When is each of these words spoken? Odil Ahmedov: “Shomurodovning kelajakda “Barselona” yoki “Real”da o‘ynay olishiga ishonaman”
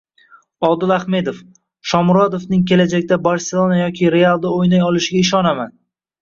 Odil 0.67 0.93
Ahmedov: 0.93 1.41
“Shomurodovning 1.91 2.63
kelajakda 2.71 3.19
“Barselona” 3.29 3.79
yoki 3.83 4.11
“Real”da 4.17 4.55
o‘ynay 4.63 4.83
olishiga 4.89 5.23
ishonaman” 5.29 5.79